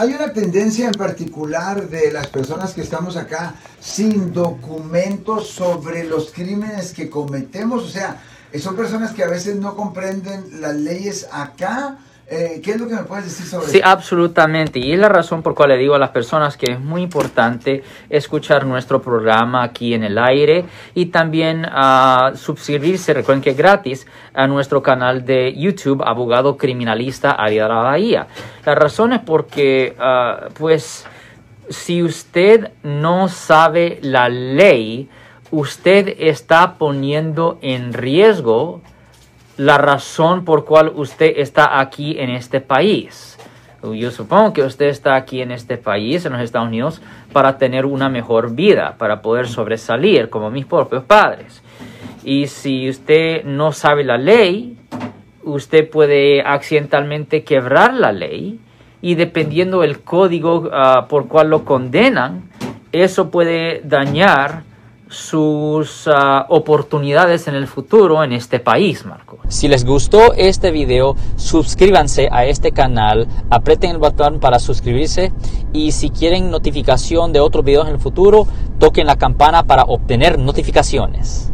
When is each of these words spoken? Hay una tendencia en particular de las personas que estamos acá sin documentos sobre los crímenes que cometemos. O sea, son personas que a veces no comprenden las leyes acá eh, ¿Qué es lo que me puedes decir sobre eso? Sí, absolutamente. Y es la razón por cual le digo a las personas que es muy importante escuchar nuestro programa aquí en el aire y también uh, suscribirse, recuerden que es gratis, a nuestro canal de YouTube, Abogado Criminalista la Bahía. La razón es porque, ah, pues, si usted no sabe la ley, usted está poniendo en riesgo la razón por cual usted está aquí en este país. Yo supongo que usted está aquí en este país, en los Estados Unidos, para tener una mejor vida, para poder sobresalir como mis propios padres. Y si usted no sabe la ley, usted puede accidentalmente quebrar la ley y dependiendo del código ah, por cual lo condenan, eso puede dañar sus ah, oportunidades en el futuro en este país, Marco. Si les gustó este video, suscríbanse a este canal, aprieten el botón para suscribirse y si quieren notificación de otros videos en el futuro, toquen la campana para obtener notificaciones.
Hay 0.00 0.14
una 0.14 0.32
tendencia 0.32 0.86
en 0.86 0.94
particular 0.94 1.90
de 1.90 2.10
las 2.10 2.26
personas 2.28 2.72
que 2.72 2.80
estamos 2.80 3.18
acá 3.18 3.56
sin 3.80 4.32
documentos 4.32 5.48
sobre 5.48 6.04
los 6.04 6.32
crímenes 6.32 6.94
que 6.94 7.10
cometemos. 7.10 7.84
O 7.84 7.88
sea, 7.88 8.18
son 8.58 8.76
personas 8.76 9.12
que 9.12 9.24
a 9.24 9.28
veces 9.28 9.56
no 9.56 9.76
comprenden 9.76 10.62
las 10.62 10.74
leyes 10.74 11.28
acá 11.30 11.98
eh, 12.32 12.60
¿Qué 12.62 12.70
es 12.70 12.80
lo 12.80 12.86
que 12.86 12.94
me 12.94 13.02
puedes 13.02 13.24
decir 13.24 13.44
sobre 13.44 13.64
eso? 13.64 13.72
Sí, 13.72 13.80
absolutamente. 13.82 14.78
Y 14.78 14.92
es 14.92 14.98
la 15.00 15.08
razón 15.08 15.42
por 15.42 15.56
cual 15.56 15.70
le 15.70 15.76
digo 15.76 15.96
a 15.96 15.98
las 15.98 16.10
personas 16.10 16.56
que 16.56 16.70
es 16.70 16.78
muy 16.78 17.02
importante 17.02 17.82
escuchar 18.08 18.66
nuestro 18.66 19.02
programa 19.02 19.64
aquí 19.64 19.94
en 19.94 20.04
el 20.04 20.16
aire 20.16 20.64
y 20.94 21.06
también 21.06 21.66
uh, 21.66 22.36
suscribirse, 22.36 23.14
recuerden 23.14 23.42
que 23.42 23.50
es 23.50 23.56
gratis, 23.56 24.06
a 24.32 24.46
nuestro 24.46 24.80
canal 24.80 25.24
de 25.24 25.52
YouTube, 25.56 26.04
Abogado 26.06 26.56
Criminalista 26.56 27.36
la 27.36 27.66
Bahía. 27.66 28.28
La 28.64 28.76
razón 28.76 29.12
es 29.12 29.20
porque, 29.22 29.96
ah, 29.98 30.50
pues, 30.54 31.04
si 31.68 32.00
usted 32.00 32.70
no 32.84 33.26
sabe 33.26 33.98
la 34.02 34.28
ley, 34.28 35.08
usted 35.50 36.14
está 36.18 36.78
poniendo 36.78 37.58
en 37.60 37.92
riesgo 37.92 38.82
la 39.56 39.78
razón 39.78 40.44
por 40.44 40.64
cual 40.64 40.92
usted 40.94 41.34
está 41.36 41.80
aquí 41.80 42.16
en 42.18 42.30
este 42.30 42.60
país. 42.60 43.38
Yo 43.82 44.10
supongo 44.10 44.52
que 44.52 44.62
usted 44.62 44.86
está 44.86 45.16
aquí 45.16 45.40
en 45.40 45.50
este 45.50 45.78
país, 45.78 46.26
en 46.26 46.32
los 46.32 46.42
Estados 46.42 46.68
Unidos, 46.68 47.00
para 47.32 47.56
tener 47.56 47.86
una 47.86 48.10
mejor 48.10 48.54
vida, 48.54 48.96
para 48.98 49.22
poder 49.22 49.48
sobresalir 49.48 50.28
como 50.28 50.50
mis 50.50 50.66
propios 50.66 51.04
padres. 51.04 51.62
Y 52.22 52.48
si 52.48 52.90
usted 52.90 53.44
no 53.44 53.72
sabe 53.72 54.04
la 54.04 54.18
ley, 54.18 54.76
usted 55.42 55.88
puede 55.88 56.42
accidentalmente 56.42 57.42
quebrar 57.42 57.94
la 57.94 58.12
ley 58.12 58.60
y 59.00 59.14
dependiendo 59.14 59.80
del 59.80 60.00
código 60.00 60.68
ah, 60.72 61.06
por 61.08 61.28
cual 61.28 61.48
lo 61.48 61.64
condenan, 61.64 62.50
eso 62.92 63.30
puede 63.30 63.80
dañar 63.82 64.64
sus 65.10 66.06
ah, 66.06 66.46
oportunidades 66.48 67.48
en 67.48 67.56
el 67.56 67.66
futuro 67.66 68.22
en 68.22 68.32
este 68.32 68.60
país, 68.60 69.04
Marco. 69.04 69.38
Si 69.48 69.66
les 69.66 69.84
gustó 69.84 70.32
este 70.34 70.70
video, 70.70 71.16
suscríbanse 71.36 72.28
a 72.30 72.46
este 72.46 72.70
canal, 72.70 73.26
aprieten 73.50 73.90
el 73.90 73.98
botón 73.98 74.38
para 74.38 74.60
suscribirse 74.60 75.32
y 75.72 75.92
si 75.92 76.10
quieren 76.10 76.50
notificación 76.50 77.32
de 77.32 77.40
otros 77.40 77.64
videos 77.64 77.88
en 77.88 77.94
el 77.94 78.00
futuro, 78.00 78.46
toquen 78.78 79.06
la 79.06 79.16
campana 79.16 79.64
para 79.64 79.82
obtener 79.82 80.38
notificaciones. 80.38 81.49